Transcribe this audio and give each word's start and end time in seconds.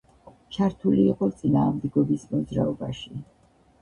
ჩართული 0.55 1.03
იყო 1.11 1.29
წინააღმდეგობის 1.41 2.25
მოძრაობაში. 2.33 3.15